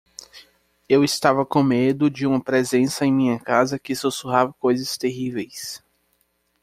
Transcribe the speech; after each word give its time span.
Eu 0.89 1.03
estava 1.03 1.45
com 1.45 1.61
medo 1.61 2.09
de 2.09 2.25
uma 2.25 2.43
presença 2.43 3.05
em 3.05 3.13
minha 3.13 3.39
casa 3.39 3.77
que 3.77 3.93
sussurrava 3.93 4.51
coisas 4.53 4.97
terríveis. 4.97 5.79